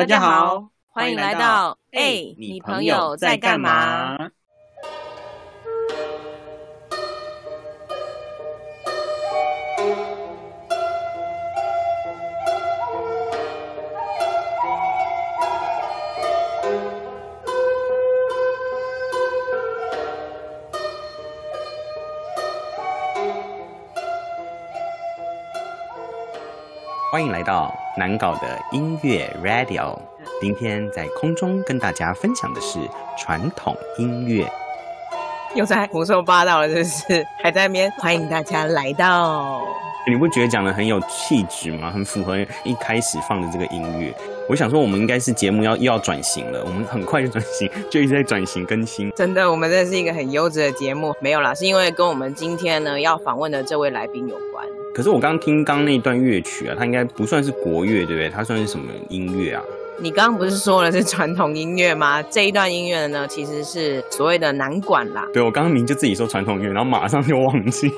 [0.00, 4.16] 大家好，欢迎来到哎，你朋友在干嘛？
[27.12, 27.70] 欢迎来到
[28.00, 29.94] 难搞的音乐 Radio。
[30.40, 32.78] 今天在空中跟大家分享的是
[33.18, 34.50] 传统音乐。
[35.54, 37.26] 又在胡说八道了，是不是？
[37.42, 39.62] 还在那边欢迎大家来到。
[40.10, 41.88] 你不觉得讲的很有气质吗？
[41.88, 44.12] 很符合一开始放的这个音乐。
[44.48, 49.12] 我想说，我们应该是节目要又要转型了，我们很快就转型，就一直在转型更新。
[49.14, 51.14] 真的，我们这是一个很优质的节目。
[51.20, 54.66] 没有啦，是因为跟我们今天呢要访问的这位来宾有关。
[54.92, 58.28] 可是我刚刚听刚那段乐曲啊，它应该不算是国乐，对不对？
[58.28, 59.62] 它算是什么音乐啊？
[60.00, 62.20] 你刚刚不是说了是传统音乐吗？
[62.24, 65.24] 这一段音乐呢，其实是所谓的南管啦。
[65.32, 67.92] 对，我刚刚明就自己说传统音乐，然后马上就忘记。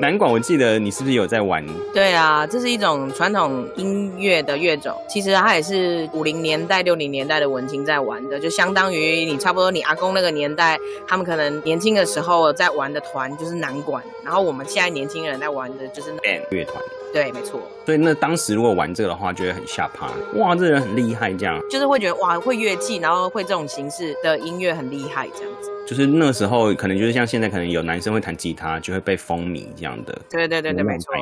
[0.00, 1.62] 南管，我记得你是不是有在玩？
[1.92, 16.82] 对啊，这是一种传统音乐的乐种，其实它也是五零年代、六零年代的文青在玩的，就相当于你差不多你阿公那个年代，他们可能年轻的时候在玩的团就是南管，然后我们现在年轻人在玩的就是 band 乐团。
[17.12, 17.60] 对，没错。
[17.84, 20.08] 所以那当时如果玩这个的话，就会很吓趴。
[20.36, 25.69] 哇，这人很厉害，这样就是会觉得哇，会乐器，然后会这种形式的音乐很厉害，这样子。
[25.90, 30.16] 就是那时候可能就是像现在，可能有男生会弹吉他，就会被风靡这样的。
[30.30, 31.12] 对对对对，没错。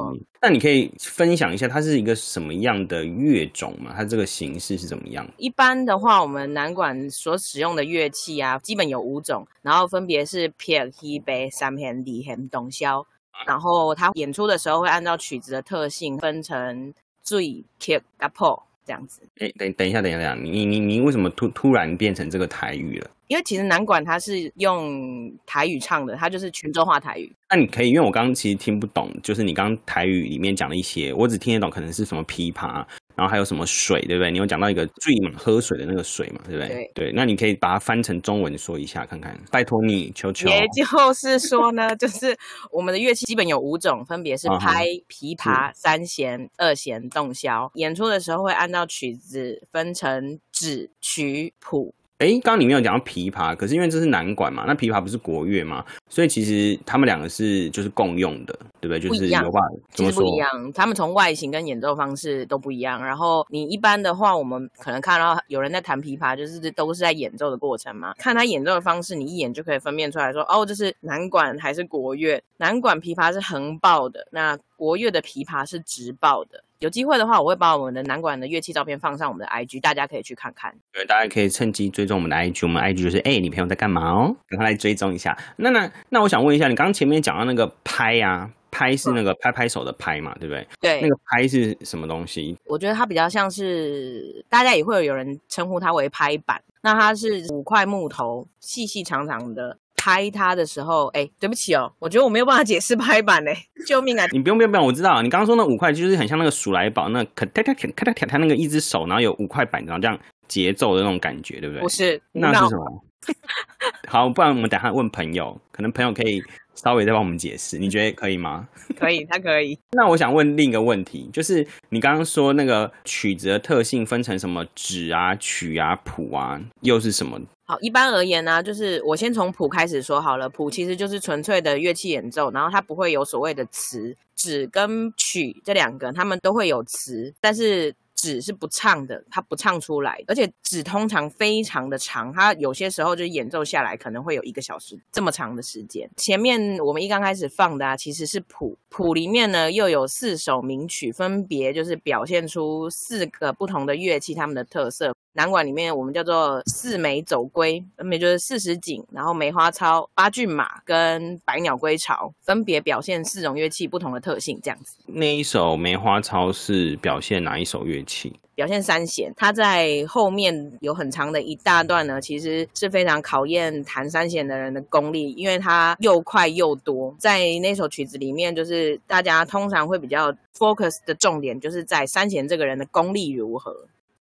[0.43, 3.95] 那你可以分享一下，它是一个什么样的乐种嘛？
[3.97, 5.27] 它这个形式是怎么样？
[5.39, 13.03] 一般的话，我们南管所使用的乐器啊，基本有五种，然后分别是撇、黑、白、三片、里、黑、东箫。
[13.47, 19.23] 然后他演出的时候会按照曲子的特性分成最、kick、up 这样子。
[19.39, 23.11] 哎，等等一下，等一下，你你你你为什么突突然变成这个台语了？
[23.29, 27.33] 因为其实南管它是用台语唱的，它就是泉州话台语。
[27.51, 32.85] 那你可以，因为我刚刚其实听不懂，就是你刚刚台语里面讲了一些，我只听得懂，可能是什么琵琶。
[33.15, 34.31] 然后还有什么水，对不对？
[34.31, 36.69] 你有讲到一个醉嘛，喝水的那个水嘛，对不对？
[36.69, 40.49] 对对，那你可以把它翻成中文说一下看看，拜托你，求求。
[40.49, 42.39] 也就是说呢， 就是
[42.71, 47.69] 我们的乐器基本有五种，分别是拍、琵琶、三弦、二弦、洞箫。
[47.75, 51.97] 演出的时候会按照曲子分成指、曲、谱。
[52.19, 58.99] 哎，刚刚你没有讲到琵琶，可是因为这是南管嘛，那琵琶不是国乐嘛，所以其实他们两个是就是共用的，对不对？
[58.99, 59.61] 就是有话
[59.93, 60.25] 怎么说？
[60.25, 63.01] 不一样，他们从外形跟演奏方式都不一样。
[63.05, 68.13] 然后你一般的话，我们可能看到有人在弹琵琶，就是都是在演奏的过程嘛。
[68.19, 72.43] 看他演奏的方式，你一眼就可以分辨出来说，哦，这是南管还是国乐？
[72.57, 76.65] 南管琵琶是横抱的，那国乐的琵琶是直抱的。
[76.81, 80.73] 有机会的话，我会把我们的南管的乐器照片放上我们的 IG，大家可以去看看。
[80.93, 84.37] 对，大家可以趁机追踪我们的 IG，我们 IG 就是哎，你朋友在干嘛哦？
[84.49, 85.37] 赶快来追踪一下。
[85.57, 90.69] 那那那，我想问一下，你刚刚前面讲到那个拍啊，拍是那个拍拍手的拍嘛，对不对？
[90.81, 91.01] 对。
[91.01, 92.57] 那个拍是什么东西？
[92.67, 96.63] 我觉得它比较像是，大家也会有有人称呼它为拍板。
[96.83, 99.79] 那它是五块木头，细细长长的。
[99.99, 103.55] 拍它的时候，哎，对不起哦，我觉得我没有办法解释拍板嘞，
[103.87, 104.27] 救命啊！
[104.33, 111.83] 你不用不用不用，我知道，你刚刚说那五块就是很像那个鼠来宝，那咔咔咔咔咔咔咔那个一只手，然后有五块板，然后这样节奏的那种感觉，对不对？
[111.83, 113.05] 不是，那是什么？
[114.09, 116.43] 好，不然我们等下问朋友，可能朋友可以
[116.75, 118.67] 稍微再帮我们解释，你觉得可以吗？
[118.99, 119.79] 可以，他可以。
[119.91, 127.39] 那我想问另一个问题，就是你刚刚说那个曲子的特性分成什么指啊、曲啊、谱啊，又是什么？
[127.69, 130.49] 好，一般而言呢，就是我先从谱开始说好了。
[130.49, 134.17] 谱其实就是纯粹的乐器演奏，然后它不会有所谓的词。
[134.35, 137.95] 指跟曲这两个，他们都会有词，但是。
[138.21, 146.11] 指是不唱的，它不唱出来，而且指通常非常的长，它有些时候就演奏下来可能会有一个小时这么长的时间。
[146.17, 155.15] 前面我们一刚开始放的啊，其实是谱，谱里面呢又有四首名曲，分别就是表现出四个不同的乐器它们的特色。
[155.35, 164.59] 南馆里面我们叫做四梅走龟，分别就是四十锦，然后梅花操、八骏马跟百鸟归巢，分别表现四种乐器不同的特性。
[164.63, 168.41] 这样子，那一首梅花操是表现哪一首乐器？
[168.57, 169.33] 表现三弦。
[169.37, 177.15] 它在后面有很长的一大段呢，其实是非常考验弹三弦的人的功力，因为它又快又多。
[177.21, 183.87] 在那首曲子里面，就是大家通常会比较 focus 的重点，就是在三弦这个人的功力如何。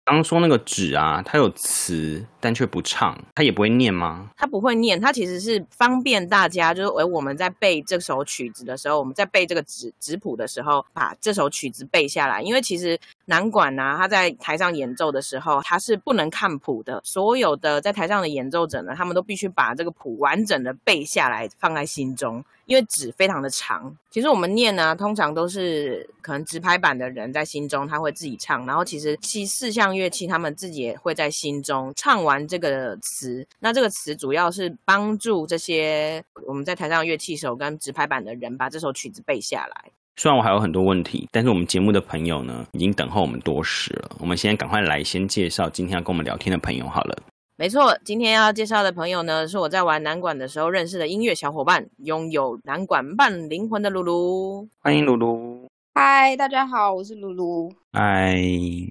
[0.07, 4.31] 刚刚说那个纸啊，它有词，但却不唱，它也不会念吗？
[4.37, 12.41] 它不会念，它其实是方便大家，就是诶我们在背这首曲子的时候，我们在背这个纸纸谱的时候，把这首曲子背下来。
[12.41, 17.01] 因为其实南管啊，他在台上演奏的时候，他是不能看谱的。
[17.03, 22.45] 所有的在台上的演奏者呢，他们都必须把这个谱完整的背下来，放在心中。
[22.67, 33.47] 因为纸非常的长，其实我们念呢，通常都是可能直拍板的人在心中他会自己唱，然后其实其四项乐器他们自己也会在心中唱完这个词。
[33.61, 39.93] 那这个词主要是帮助这些我们在台上乐器手跟直拍板的人把这首曲子背下来。
[40.17, 44.17] 虽然我还有很多问题，但是我们节目的朋友呢，已经等候我们多时了。
[44.19, 47.17] 我们现在赶快来先介绍今天要跟我们聊天的朋友好了。
[47.59, 54.69] 没错，今天要介绍的朋友呢，是我在玩南管的时候认识的音乐小伙伴，拥有南管半灵魂的露露。
[54.81, 57.73] 欢迎露露，嗨，大家好，我是露露。
[57.95, 58.37] 嗨，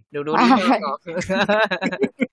[0.09, 0.57] 露露，你好。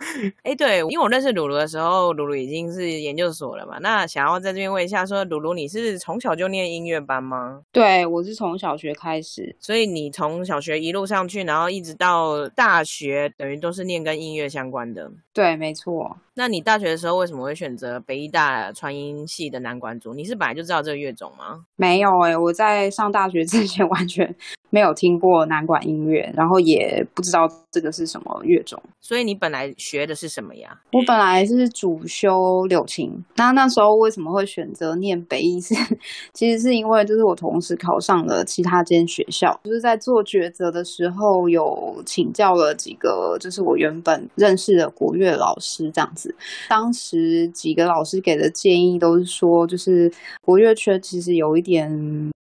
[0.42, 3.78] 哎，对，因为我认识鲁鲁的时候，鲁鲁已经是研究所了嘛。
[3.80, 7.62] 那想要在这边问一下，说鲁鲁，你是从小就念音乐班吗？
[7.70, 15.10] 对，我是从小学开始，所以你从小学一路上去，然后一直到大学，等于都是念跟音乐相关的。
[15.32, 16.16] 对，没错。
[16.34, 20.14] 那你大学的时候为什么会选择北医大传音系的南管组？
[20.14, 21.66] 你是本来就知道这个乐种吗？
[21.76, 24.34] 没有哎，我在上大学之前 完全
[24.70, 28.80] 没有听过南管音乐，然后也不知道这个是什么乐种。
[29.00, 30.80] 所以你本来学的是什么呀？
[30.92, 33.12] 我本来是主修柳琴。
[33.36, 35.60] 那那时候为什么会选择念北艺？
[35.60, 35.74] 是
[36.32, 46.34] 其实是因为就是我同时考上了其他间学校，就是在做抉择的时候有请教了几个就是我原本认识的国乐老师这样子。
[46.68, 50.12] 当时几个老师给的建议都是说，就是
[50.42, 51.90] 国乐圈其实有一点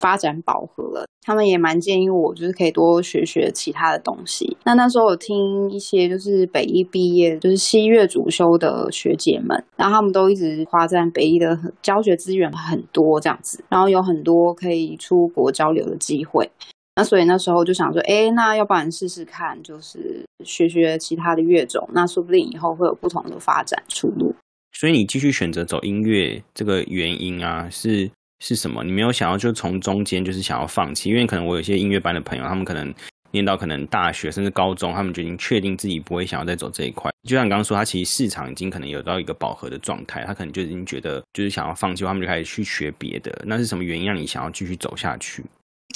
[0.00, 4.56] 发展饱和了，他们也蛮建议我就是可以多学学其他的东西。
[4.64, 16.50] 那那时候我听一些就是北艺毕业就是西乐主修的学姐们，然后他们都一直夸赞北艺的教学资源很多这样子，然后有很多可以出国交流的机会。
[16.98, 24.34] 那所以那时候就想说，哎，那要不然试试看，就是学学其他的乐种，那说不定以后会有不同的发展出路。
[24.72, 28.10] 所以你继续选择走音乐这个原因啊，是
[28.40, 28.84] 是什么？
[28.84, 31.08] 你没有想要就从中间就是想要放弃？
[31.08, 32.92] 因为可能我有些音乐班的朋友，他们可能
[33.30, 37.10] 念到可能大学甚至高中，他们就已经确定自己不会想要再走这一块。
[37.28, 43.42] 就像你刚刚说，他其实市场已经可能有到一个饱和的状态，他可能就已经觉得就是想要放弃，他们就开始去学别的。
[43.44, 45.42] 那是什么原因让你想要继续走下去？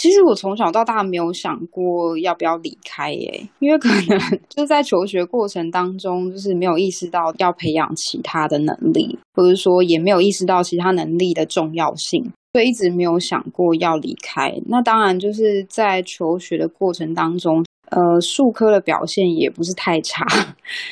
[0.00, 4.18] 其实我从小到大没有想过要不要离开耶，因为可能
[4.48, 12.24] 就是在求学过程当中，就是没有意识到要培养其他的能力，或者说也没有意识到其他能力的重要性，
[12.54, 14.58] 所以一直没有想过要离开。
[14.68, 20.24] 那当然就是在求学的过程当中，呃，数科的表现也不是太差，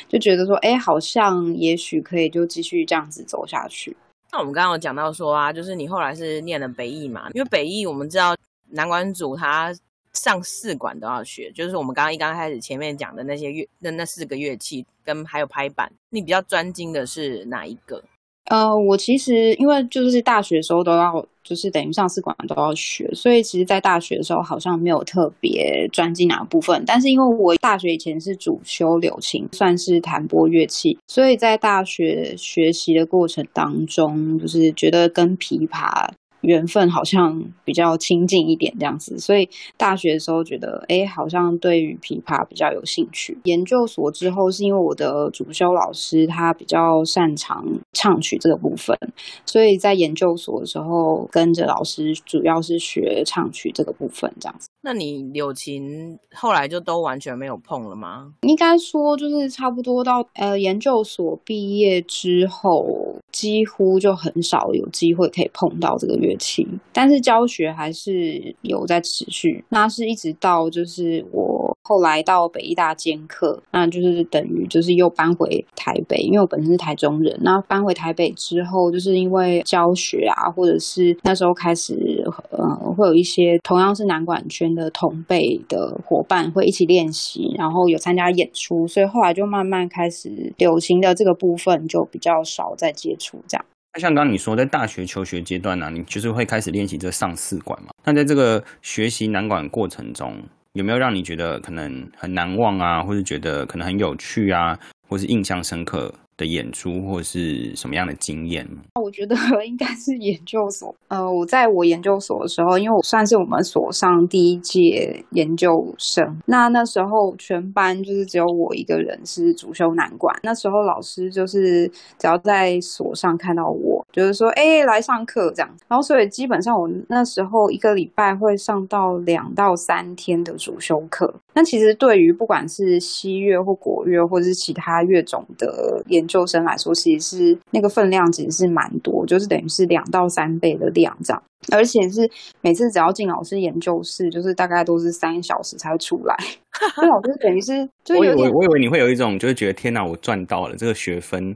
[0.07, 3.97] 就觉得说，哎，好像也许可以就继续这样子走下去。
[4.31, 8.35] 那我们刚刚有讲到说啊，就是你后来是念了北艺嘛，因为北艺我们知道。
[8.71, 9.73] 南管组他
[10.13, 18.03] 上四管都要学，就是我们刚刚一刚开始前面讲的那些乐那那四个乐器跟还有拍板，你比较专精的是哪一个？
[18.45, 26.83] 呃，我其实因为就是大学的时候都要，就是等于上四管都要学，所以其实，在大学的时候好像没有特别专精哪个部分。
[26.87, 36.09] 但是因为我大学以前是主修柳琴，算是弹拨乐器，所以在大学学习的过程当中，就是觉得跟琵琶。
[36.41, 43.37] 缘分好像比较亲近一点这样子，所以大学的时候觉得，哎，好像对于琵琶比较有兴趣。
[43.43, 48.97] 研究所之后，是因为我的主修老师他比较擅长唱曲这个部分，
[49.45, 54.69] 所以在研究所的时候跟着老师，主要是学唱曲这个部分这样子。
[54.81, 58.31] 那你柳琴后来就都完全没有碰了吗？
[58.41, 66.67] 应该说，就是差不多到呃研究所毕业之后，几乎就很少有机会可以碰到这个乐器。
[66.93, 69.63] 但是教学还是有在持续。
[69.69, 77.37] 那是一直到就是我后来到北医大兼课，那就是等于就是又搬回台北，因为我本身是台中人。
[77.41, 84.69] 那搬回台北之后，就是因为教学啊，或者是那时候开始呃会有一些同样是南管圈。
[84.69, 93.65] 的同辈的伙伴会一起练习，然后有参加演出，所以后来就慢慢开始流行的这个部分就比较少在接触这样。
[93.95, 97.89] 那像刚你说，在大学求学阶段呢，你就是会开始练习这上四管嘛？
[98.05, 100.35] 那在这个学习南管过程中，
[100.79, 108.65] 有没有让你觉得可能很难忘啊，或者觉得可能很有趣啊，或是印象深刻的演出，或是什么样的经验？
[108.95, 110.95] 我觉得应该是研究所。
[111.09, 120.33] 呃，我在我研究所的时候，因为我算是我们所上第一届研究生，那那时候全班就是只有我一个人是主修南管。
[120.43, 125.69] 那时候老师就是只要在所上看到我，就是说，哎，来上课这样。
[125.87, 131.33] 然后所以基本上我那时候一个礼拜会上到两到三天的主修课。
[131.53, 141.43] 那其实对于不管是西乐或国乐，或者是其他乐种的研究生来说，其实是那个分量其实是蛮多，就是等于是两到三倍的量这样。
[141.73, 142.21] 而且是
[142.61, 146.35] 每次只要进老师研究室，就是大概都是三小时才会出来。
[146.95, 151.53] 那老师等于是，就我以我以为你会有一种就是觉得天哪，我赚到了这个学分，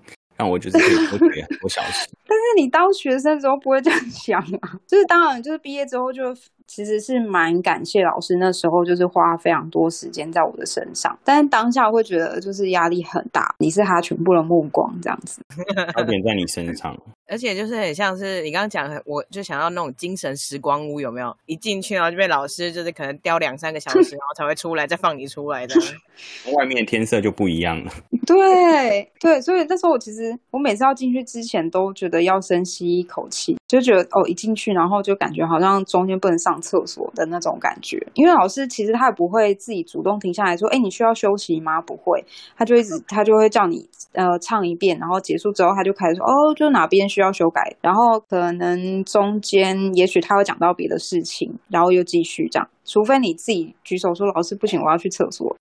[0.50, 2.08] 我就是可以多学多小时。
[2.28, 6.36] 但是你当学生的时候不会这样想啊，就是当然就是毕业之后就
[6.68, 15.42] 其实是蛮感谢老师那时候就是花非常多时间在我的身上，但是当下会觉得就是压力很大，你是他全部的目光这样子。
[15.96, 21.36] 焦点在你身上， 而且就是很像是你刚刚讲的，我就想要那种精神时光屋，有没有？
[21.46, 25.76] 一进去然后就被老师就是可能雕两三个小时，然后才会出来，再放你出来的。
[26.54, 27.92] 外面的天色就不一样了。
[28.26, 41.82] 对对，所以那时候我其实我每次要进去之前都觉得要深吸一口气，就觉得哦一进去然后就感觉好像中间不能上厕所的那种感觉，因为老师其实他也不会自己主动停下来说，哎你需要休息吗？
[41.82, 42.24] 不会，
[42.56, 52.70] 他就一直他就会叫你呃唱一遍，然后结束之后他就开始说哦就哪边需要修改，然后可能中间也许他会讲到别的事情，然后又继续这样。
[52.86, 55.56] 除非你自己举手说老师不行，我要去厕所，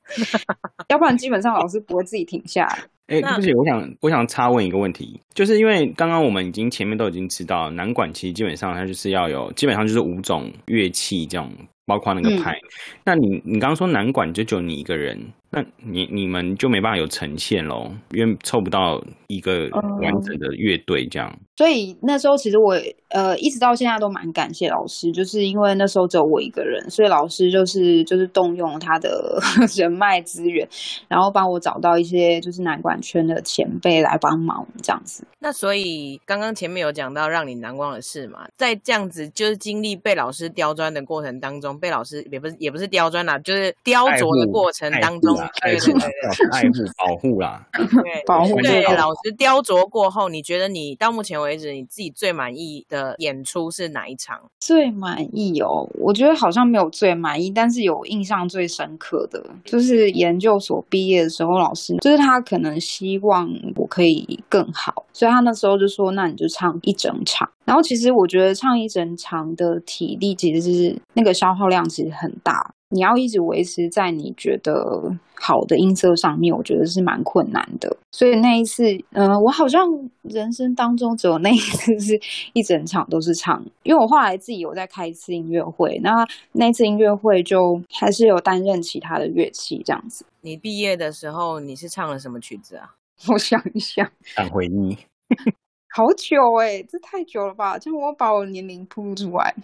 [0.88, 2.78] 要不然基本上老师不会自己停下来。
[3.12, 11.50] 哎、那对不起，我想我想插问一个问题，就是因为刚刚我们已经前面都已经知道，南管其实基本上它就是要有，基本上就是五种乐器这种，
[11.86, 12.58] 包括那个嗯拍。
[13.04, 15.18] 那你你刚刚说南管就只有你一个人，
[15.50, 19.68] 那你你们就没办法有呈现喽，因为凑不到一个
[20.00, 21.32] 完整的乐队这样。
[21.56, 22.74] 所以那时候其实我
[23.10, 29.38] 呃一直到现在都蛮感谢老师，就是因为那时候只有我一个人，所以老师就是就是动用他的
[29.76, 30.66] 人脉资源，
[31.08, 35.24] 然后帮我找到一些就是南管圈的前辈来帮忙这样子。
[35.40, 47.66] 那所以刚刚前面有讲到让你难忘的事嘛，在这样子就是经历被老师刁钻的过程当中，被老师也不是也不是刁钻啦，就是雕琢的过程当中爱，护啦对对对爱护、 爱护、保护啦。
[48.02, 54.40] 对保护对老师雕琢过后，你觉得你到目前为止你自己最满意的演出是哪一场？
[54.60, 77.96] 最满意哦，我觉得好像没有最满意，但是有印象最深刻的就是研究所毕业的时候，老师就是他可能希望我可以更好，所以他那时候就说：“那你就唱一整场。”然后其实我觉得唱一整场的体力其实是那个消耗量其实很大，你要一直维持在你觉得好的音色上面，我觉得是蛮困难的。
[78.10, 79.86] 所以那一次，呃，我好像
[80.22, 82.20] 人生当中只有那一次是
[82.52, 90.26] 一整场都是唱，因为我后来自己有在开一次音乐会，那那次音乐会就还是有担任其他的乐器这样子。
[90.40, 92.90] 你毕业的时候你是唱了什么曲子啊？
[93.28, 94.98] 我想一想，想回忆，
[95.94, 97.78] 好久哎、这太久了吧？
[97.78, 99.54] 这样我把我年龄暴露出来。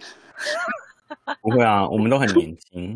[1.41, 2.95] 不会啊，我们都很年轻，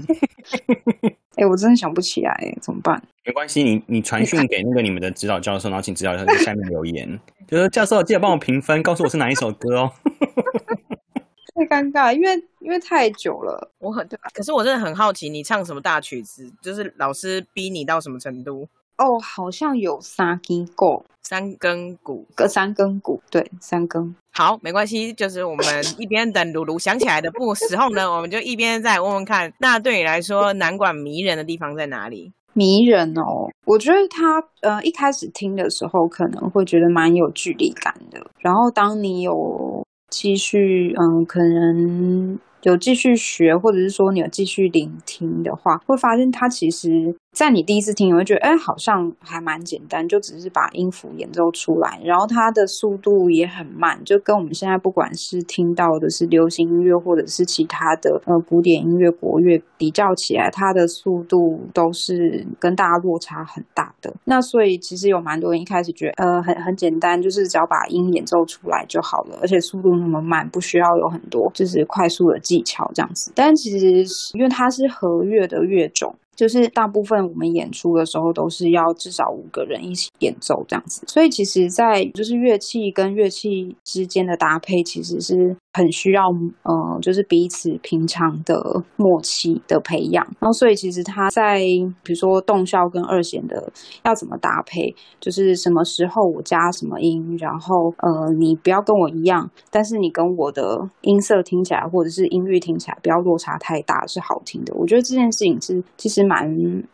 [1.35, 3.01] 哎、 我真的想不起来、欸，怎么办？
[3.25, 3.63] 没关系。
[3.63, 9.91] 你你传讯给那个你们的指导教授，然后请指导教授在下面留言，就说教授记得帮我评分，告诉我是哪一首歌哦。
[11.55, 13.71] 太尴尬，因为因为太久了。
[13.79, 16.51] 我很，可是我真的很好奇，你唱什么大曲子？
[16.61, 18.69] 就是老师逼你到什么程度？
[18.97, 22.25] 哦，好像有三根够，三根骨。
[22.35, 24.15] 个三根骨，对，三根。
[24.31, 25.65] 好，没关系，就是我们
[25.97, 32.31] 一边等鲁鲁想起来的不时候呢，我们就一边再问问看，那对你来说，南管迷人的地方在哪里？
[32.53, 64.13] 迷人哦，我觉得他呃一开始听的时候可能会觉得蛮有距离感的，然后当你有继续嗯可能有继续学，或者是说你有继续聆听的话，会发现它其实在你第一次听，你会觉得哎好像还蛮简单，就只是把音符演奏出来，然后它的速度也很慢，就跟我们现在不管是听到的是流行音乐或者是其他的呃古典音乐、国乐比较起来，它的速度都是跟大家落差很大的。
[64.25, 73.31] 那所以其实有蛮多人一开始觉得呃很很简单，就是只要把音演奏出来就好了，而且速度那么慢，不需要有很多就是快速的技巧这样子。
[73.33, 74.05] 但其实
[74.37, 76.15] 因为它是和乐的乐种。
[76.35, 86.29] 就是大部分我们演出的时候都是要至少五个人一起演奏这样子，所以其实，在就是乐器跟乐器之间的搭配，其实是很需要，
[86.61, 90.23] 呃，就是彼此平常的默契的培养。
[90.39, 91.59] 然后，所以其实他在
[92.03, 93.71] 比如说动效跟二弦的
[94.05, 104.73] 要怎么搭配，就是什么时候我加什么音，然后呃，你不要跟我一样，但是你跟我的音色听起来或者是音域听起来不要落差太大，是好听的。
[104.75, 106.47] 我觉得这件事情是其实蛮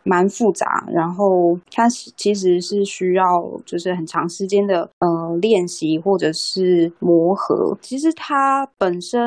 [0.04, 3.24] 蛮复杂，然后它其实是需要
[3.66, 7.76] 就是很长时间的呃练习或者是磨合。
[7.82, 9.20] 其实它本身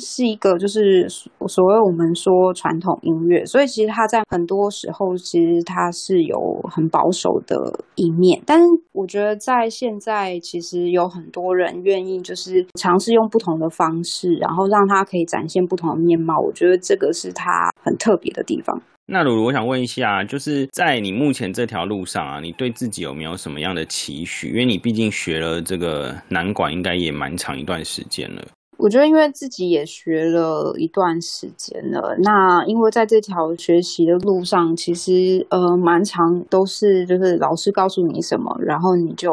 [0.00, 6.38] 是一个就是所谓我们说传统音乐，所以其实它在很多时候其实它是有
[6.70, 7.56] 很保守的
[7.94, 8.42] 一面。
[8.44, 16.38] 但是我觉得在现在其实有很多人愿意就是尝试用不同的方式，然后让它可以展现不同的面貌。
[16.38, 18.80] 我觉得这个是它很特别的地方。
[19.06, 24.50] 那鲁鲁，我想问一下，就是在你目前这条路上啊，你对自己有没有什么样的期许？
[24.50, 28.42] 因为你毕竟学了这个南管，应该也蛮长一段时间了。
[28.82, 39.30] 我觉得，因为自己也学了一段时间了，那因为在这条学习的路上，其实呃，蛮长都是就是老师告诉你什么，然后你就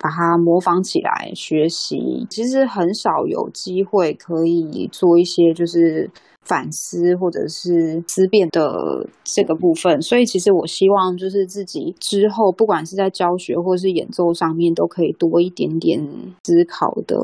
[0.00, 2.26] 把它模仿起来学习。
[2.28, 6.10] 其实很少有机会可以做一些就是。
[6.48, 16.02] 反思或者是思辨的这个部分，所以其实我希望就是自己之后不管是在教学或是演奏上面，都可以多一点点
[16.44, 17.16] 思考的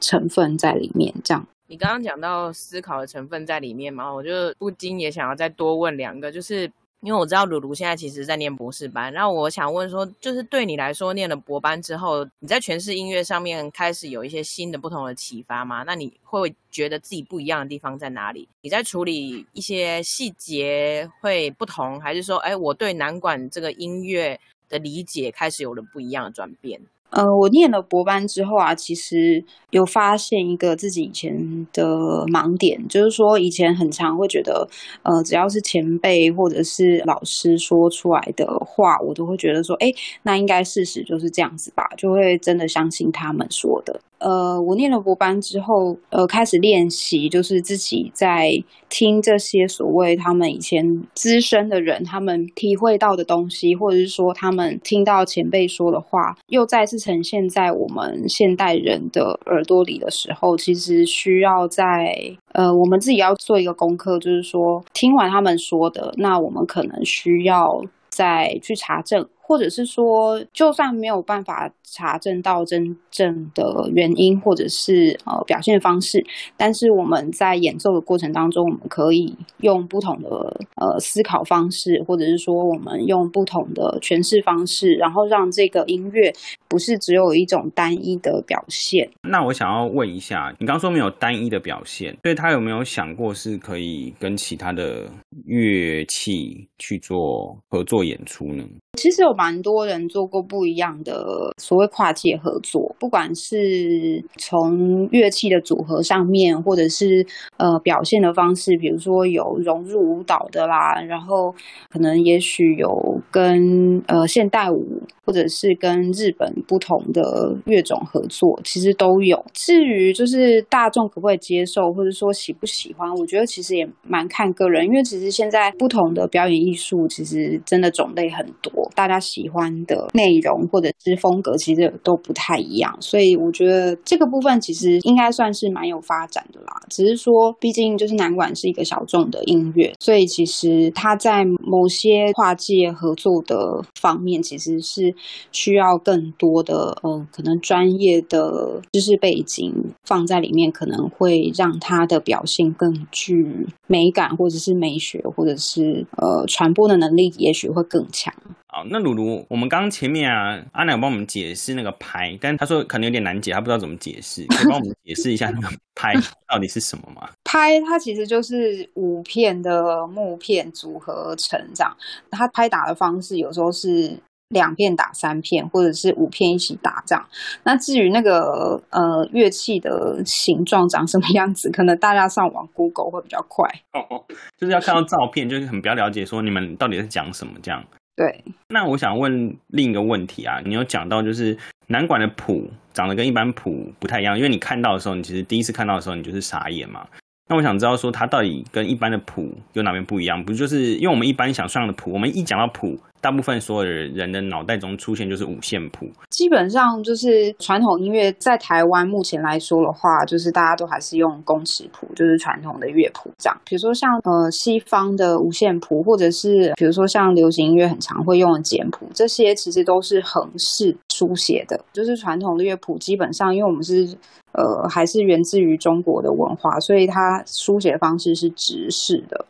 [0.00, 1.14] 成分在里面。
[1.22, 6.70] 这样，你刚刚讲到思考的成分在里面嘛，我就不禁也想要再多问两个，就是。
[7.02, 15.82] 因为我知道鲁鲁现在其实在念博士班，然后我想问说，就是对你来说，念了博班之后，你在诠释音乐上面开始有一些新的、不同的启发吗？
[15.84, 18.48] 那你会觉得自己不一样的地方在哪里？
[18.60, 26.80] 你在处理一些细节会不同，还是说，哎，我对南管这个音乐的理解开始有了不一样的转变？
[27.12, 31.84] 呃，我念了博班之后啊，其实有发现一个自己以前的
[32.26, 34.66] 盲点，就是说以前很常会觉得，
[35.02, 39.92] 呃，只要是前辈或者是老师说出来的话，我都会觉得说，哎，
[40.22, 44.00] 那应该事实就是这样子吧，就会真的相信他们说的。
[44.22, 48.52] 呃，我念了博班之后，呃，开始练习，就是自己在
[48.88, 62.16] 听这些所谓他们以前资深的人他们体会到的东西，或者是说他们听到前辈说的话，又再次呈现在我们现代人的耳朵里的时候，其实需要在
[62.52, 69.26] 呃，我们自己要做一个功课，就是说听完他们说的，那我们可能需要再去查证。
[69.52, 76.24] 或者是说，就算没有办法查证到真正的原因，或者是呃表现方式，
[76.56, 80.30] 但是我们在演奏的过程当中，我们可以用不同的
[80.76, 86.32] 呃思考方式，或者是说我们用不同的诠释方式，然后让这个音乐
[86.66, 89.06] 不是只有一种单一的表现。
[89.20, 95.06] 那我想要问一下，你刚说没有单一的表现，所以他有没有想过是可以跟其他的
[95.44, 98.64] 乐器去做合作演出呢？
[98.98, 107.26] 其实有蛮多人做过不一样的所谓跨界合作，不管是从乐器的组合上面，或者是
[107.56, 111.54] 呃表现的方式，比如说有融入舞蹈的啦，然后
[111.88, 119.44] 可能也许有跟呃现代舞，或者是跟日本不同的乐种合作，其实都有。
[119.52, 128.72] 至于就是大众可不可以接受，或者说喜不喜欢，我觉得其实也蛮看个人，因为其实现在不同的表演艺术其实真的种类很多。
[128.94, 136.66] 大家喜欢的内容或者是风格，其实都不太一样，所以我觉得这个部分其实应该算是蛮有发展的啦。
[136.90, 143.56] 只是说，毕竟就是南管是一个小众的音乐，所以其实它在某些跨界合作的
[143.94, 145.11] 方面，其实是
[145.52, 149.72] 需要更多的呃，可能专业的知识背景
[150.04, 158.32] 放在里面，可能会让他的表现更具美感，或者是美学，或者是呃传播的能力，也许会更强。
[158.74, 166.14] 好，那鲁鲁，我们刚刚前面啊，阿奶帮我们解释那个拍，但他说可能有点难解，他不知道怎么解释，可以帮我们解释一下那个拍
[166.48, 167.28] 到底是什么吗？
[167.44, 171.94] 拍它其实就是五片的木片组合成这样，
[172.30, 174.18] 它拍打的方式有时候是
[174.52, 177.26] 两片打三片，或者是五片一起打这样。
[177.64, 183.68] 那至于那个呃乐器的形状长什么样子，可能大家上网 Google 会比较快。
[183.92, 184.24] 哦，
[184.56, 187.82] 就是要看到照片，就是很比较了解说你们到底在讲什么这样。
[188.14, 197.06] 对，那我想问另一个问题啊，你有讲到就是南管的谱长得跟一般谱不太一样，因为你看到的时候，你其实第一次看到的时候，你就是傻眼嘛。
[197.52, 200.42] 那我想知道说它到底跟一般的谱有哪边不一样？
[200.42, 202.98] 不就是因为我们一般想象的谱，我们一讲到谱。
[203.20, 213.56] 大部分所有的人的脑袋中出现就是五线谱，基本上就是传统音乐在台湾目前来说的话，就是大家都还是用公尺谱，就是传统的乐谱这样。
[213.64, 221.78] 比如说像呃西方的五线谱，或者是比如说像流行音乐很常会用的简谱，这些其实都是横式书写的。
[221.92, 224.16] 就是传统的乐谱基本上，因为我们是。
[224.52, 229.46] 呃，还是源自于中国的文化，所以它书写方式是直式的。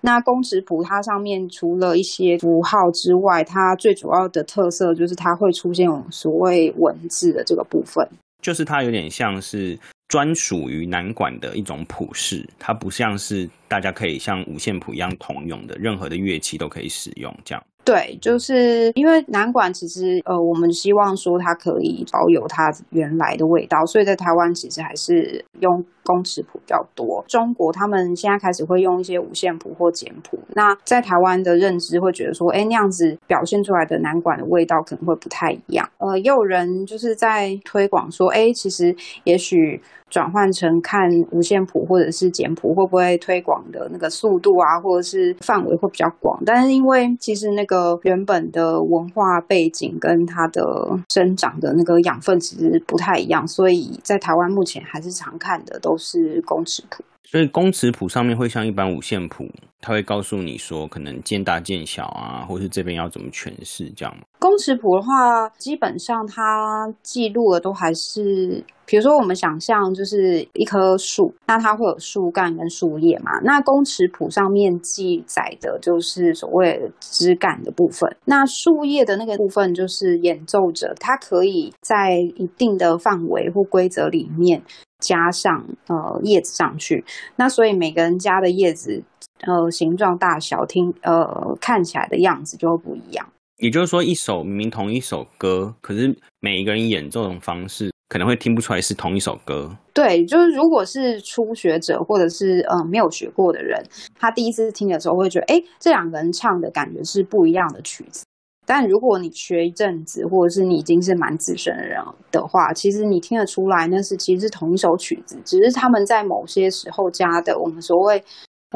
[0.00, 8.08] 那公尺谱它上面除了一些符号之外，它最主要的特色就是它会出现所谓文字的这个部分，
[8.40, 17.62] 就是它有点像是专属于南管的一种谱式，它不像是大家可以像五线谱一样通用的，任何的乐器都可以使用这样。
[17.86, 27.22] 对，就是因为南管其实，呃，我们希望说它可以保有它原来的味道，所以在台湾其实还是用公尺谱比较多。
[27.28, 35.86] 中国他们现在开始会用一些五线谱或简谱，那在台湾的认知会觉得说，哎，那样子表现出来的南管的味道可能会不太一样。
[35.98, 39.82] 呃，也有人就是在推广说，哎，其实也许。
[40.08, 46.40] 转换成看五线谱或者是简谱，会不会推广的那个速度啊，或者是范围会比较广？
[46.46, 57.04] 但是因为其实那个原本的文化背景跟它的生长的那个养分其实不太一样，所以在台湾目前还是常看的都是公尺谱。
[57.24, 64.22] 所以公尺谱上面会像一般五线谱，它会告诉你说可能渐大渐小啊，或是这边要怎么诠释这样吗？
[64.38, 73.32] 公尺谱的话，基本上它记录的都还是，比如说我们想象就是一棵树，那它会有树干跟树叶嘛。
[73.44, 84.62] 那公尺谱上面记载的就是所谓枝干的部分，那树叶的那个部分就是演奏者，他可以在一定的范围或规则里面。
[84.98, 87.04] 加上呃叶子上去，
[87.36, 89.04] 那所以每个人家的叶子
[89.40, 93.26] 呃形状大小听呃看起来的样子就会不一样。
[93.58, 99.74] 也就是说，一首明明同一首歌，可是每一个人演奏的方式可能会听不出来是同一首歌。
[99.94, 103.82] 对，就是如果是初学者或者是呃没有学过的人，
[104.18, 108.26] 他第一次听的时候会觉得，哎，这两个人唱的感觉是不一样的曲子。
[108.66, 111.98] 但如果你学一阵子，或者是你已经是蛮资深的人
[112.30, 118.22] 的话，其实你听得出来，那是其实是同一首曲子，只是他们在某些时候加的我们所谓，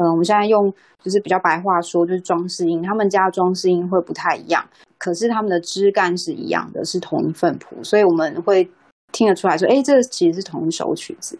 [0.01, 8.67] 呃，我们现在用就是比较白话说，就是装饰音，他们家装饰音会不太一样，可是他们的枝干是一样的，是同一份谱，所以我们会
[9.11, 11.37] 听得出来说，哎，这其实是同一首曲子。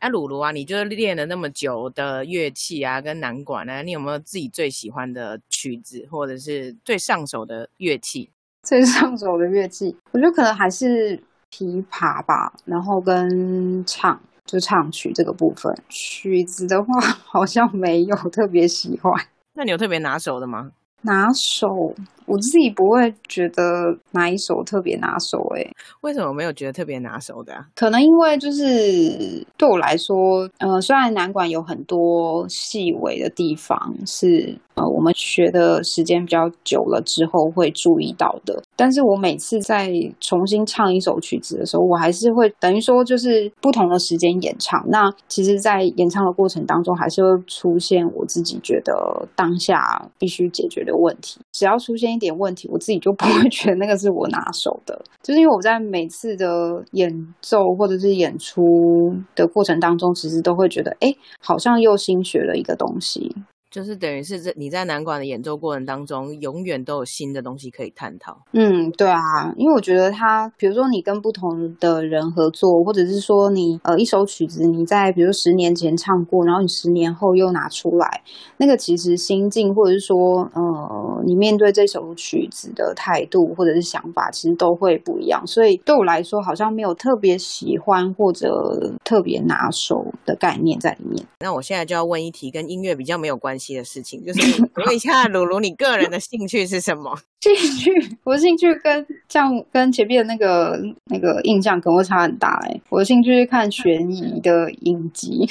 [0.00, 8.28] 那鲁鲁啊，你就是练了那么久的乐器啊，跟南管呢，你有没有自己最喜欢的曲子，或者是最上手的乐器？
[8.62, 11.18] 最上手的乐器，我觉得可能还是
[11.50, 12.52] 琵琶吧。
[12.66, 19.12] 然后跟唱，就唱曲这个部分，曲子的话 好像没有特别喜欢。
[19.54, 20.70] 那你有特别拿手的吗？
[21.02, 25.70] 拿手，我自己不会觉得哪一首特别拿手诶。
[26.00, 27.52] 为什么没有觉得特别拿手的？
[27.74, 34.58] 可能因为就是对我来说，呃，虽然南管有很多细微的地方是。
[34.76, 38.60] 呃，我们学的时间比较久了之后会注意到的。
[38.76, 44.84] 但是我每次在重新唱一首曲子的时候，我还是会等于说就是不同的时间演唱。
[44.88, 48.92] 那其实，在演唱的过程当中，还是会出现我自己觉得
[49.36, 51.40] 当下必须解决的问题。
[51.52, 55.00] 只要出现一点问题，我自己就不会觉得那个是我拿手的。
[55.22, 57.10] 就是因为我在每次的演
[57.40, 63.34] 奏或者是演出的过程当中，其实都会觉得，哎，好像又新学了一个东西。
[63.74, 68.38] 就是等于是在你在南管的演奏过程当中，永远都有新的东西可以探讨。
[68.52, 78.22] 嗯，对啊，因为我觉得他，比如说你跟不同的人合作，或者是说你呃一首曲子你在比如十年前唱过，然后你十年后又拿出来，
[78.58, 85.44] 那个其实心境或者是说呃你面对这首曲子的态度或者是想法，其实都会不一样。
[85.44, 91.26] 所以对我来说，好像没有特别喜欢或者特别拿手的概念在里面。
[91.40, 93.63] 那我现在就要问一题，跟音乐比较没有关系。
[93.72, 97.16] 的事情就是问一下 鲁鲁，你个人的兴趣是什么？
[97.40, 97.90] 兴趣，
[98.24, 102.80] 我的兴趣跟像跟前面的那个那个印象可能会差很大哎。
[102.90, 105.48] 我的兴趣是看悬疑的影集，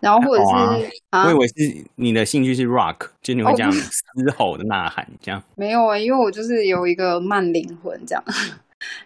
[0.00, 1.54] 然后或者是啊，我以为是
[1.96, 3.90] 你的兴趣是 rock，就你会这样嘶
[4.36, 5.42] 吼的呐喊这样。
[5.56, 8.24] 没有啊，因为我就是有一个慢灵魂这样。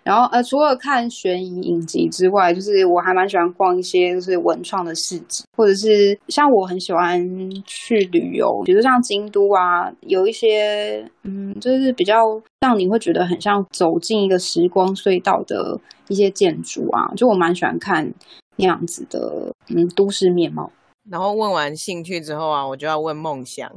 [0.03, 7.21] 然后呃，除了看悬疑影集之外，就是我还蛮喜欢逛一些就是文创的市集，或者是像我很喜欢
[7.65, 12.15] 去旅游，比如像京都啊，有一些嗯，就是比较
[12.61, 18.13] 让你会觉得很像走进一个时光隧道的一些建筑啊，就我蛮喜欢看
[18.57, 20.71] 那样子的嗯都市面貌。
[21.11, 23.71] 然后问完兴趣之后啊，我就要问梦想。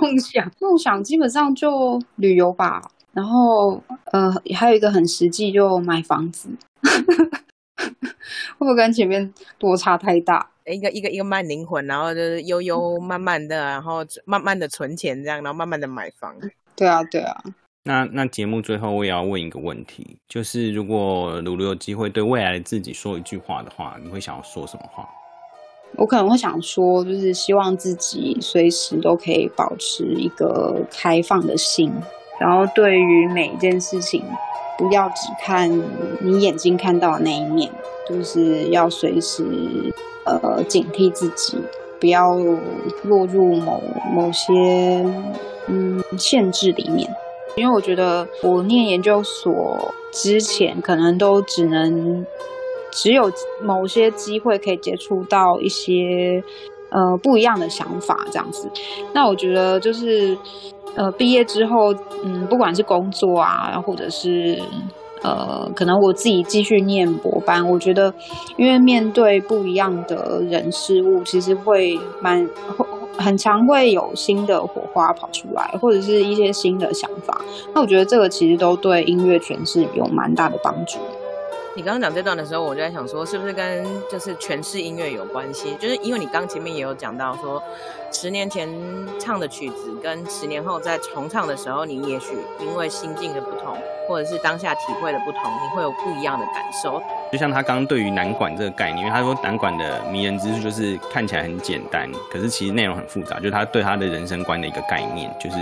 [0.00, 2.82] 梦想，梦想基本上就旅游吧。
[3.12, 6.48] 然后呃，还有一个很实际，就买房子。
[7.78, 10.50] 会不会跟前面落差太大？
[10.66, 16.34] 一个一个一个慢灵魂，然后就是悠悠慢慢的，然后慢慢的存钱，这样，然后慢慢的买房。
[16.76, 17.42] 对啊，对啊。
[17.84, 25.08] 那那节目最后我也要问一个问题，就是如果鲁鲁有机会对未来的自己说一句话的话，你会想要说什么话？
[25.96, 31.90] 我可能会想说，就是希望自己随时都可以保持一个开放的心，
[32.38, 34.24] 然后对于每一件事情，
[34.76, 35.70] 不要只看
[36.20, 37.70] 你眼睛看到的那一面，
[38.08, 39.44] 就是要随时
[40.24, 41.58] 呃警惕自己，
[42.00, 42.34] 不要
[43.02, 45.04] 落入某某些
[45.66, 47.08] 嗯限制里面。
[47.56, 52.24] 因为我觉得我念研究所之前，可能都只能。
[52.90, 53.30] 只有
[53.62, 56.42] 某些机会可以接触到一些
[56.90, 58.70] 呃不一样的想法，这样子。
[59.12, 60.36] 那我觉得就是
[60.96, 64.60] 呃毕业之后，嗯，不管是工作啊，或者是
[65.22, 68.12] 呃可能我自己继续念博班，我觉得
[68.56, 72.46] 因为面对不一样的人事物，其实会蛮
[72.76, 72.86] 会
[73.18, 77.40] 很常会有新的火花跑出来，或者是一些新的想法。
[77.74, 80.98] 那我觉得这个其实都对音乐诠释有蛮大的帮助。
[81.78, 85.76] 你刚刚讲这段的时候，我就在想说，是不是跟就是诠释音乐有关系？
[85.78, 87.62] 就是因为你刚前面也有讲到说，
[88.10, 88.68] 十年前
[89.20, 93.76] 唱的曲子跟十年后再重唱的时候，你也许因为心境的不同，
[94.08, 97.02] 或者是当下体会的不同，你会有不一样的感受。
[97.30, 103.36] 就像他刚刚对于南管这个概念，因为他说南管的迷人之处就是看起来很简单，可是其实内容很复杂。
[103.36, 105.56] 就是他对他的人生观的一个概念，就是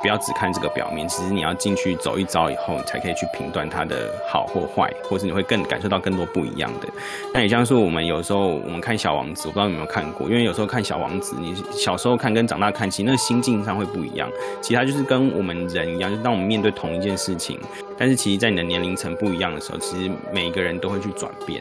[0.00, 6.88] 不要只看这个表面，其实你要进去走一遭以后，你才可以去评断它的好或坏，或是你会更感受到更多不一样的。
[7.34, 14.26] 那也像是我们有时候我们看小王子，我不知道有没有看过，因为有时候看小王子，你小时候看跟长大看，其实那个心境上会不一样。
[14.60, 17.60] 其实他就是跟我们人一样，就是当我们面对同一件事情，
[17.98, 21.10] 但是其实在你的年龄层不一样的时候，其实每一个人都会去。
[21.16, 21.60] 转变，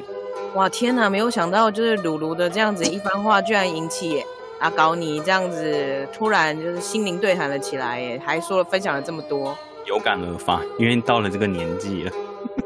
[0.54, 1.10] 哇天哪！
[1.10, 4.24] 没有想到，就是鲁鲁的这样子一番话，居然引起
[4.60, 12.12] 阿搞你这样子突然就是心灵对谈了起来，耶，还说了分享了这么多，有感而发，因为到了这个年纪了。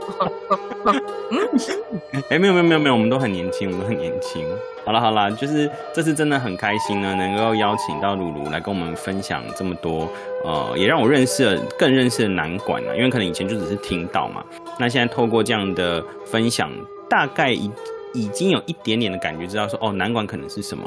[2.29, 4.45] 哎，没有没有没有没有，我们都很年轻，我们都很年轻。
[4.85, 10.09] 好了好了，就是这次真的很开心呢，能够邀请到鲁鲁来跟我们分享这么多，
[10.43, 14.43] 呃，也让我认识了更认识了南管啊，因为可能以前就只是听到嘛，
[14.77, 16.69] 那现在透过这样的分享，
[17.09, 17.71] 大概已
[18.13, 20.83] 已经有一点点的感觉，知道说哦，南管可能是什么。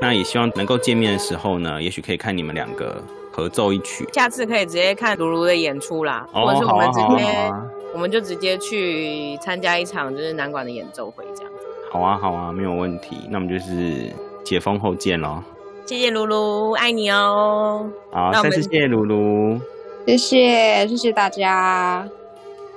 [0.00, 3.02] 那也希望能够见面的时候呢，也许可以看你们两个
[3.32, 7.50] 合奏一曲，下次可以直接看鲁鲁的演出啦，或者是我们直接，
[7.92, 11.58] 我们就直接去参加一场就是南管的演奏会这样子。
[11.90, 13.26] 好啊，好啊，没有问题。
[13.30, 14.12] 那我们就是
[14.44, 15.42] 解封后见喽。
[15.86, 17.90] 谢谢露露，爱你哦。
[18.12, 19.58] 好，再次谢谢露露，
[20.06, 22.06] 谢谢，谢谢大家。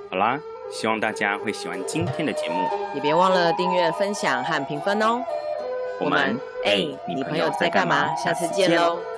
[0.09, 0.39] 好啦，
[0.71, 2.55] 希望大家会喜欢今天的节目，
[2.95, 5.21] 也别忘了订阅、分享和评分哦。
[5.99, 8.15] 我们哎，你朋友在干嘛？
[8.15, 9.10] 下次见喽。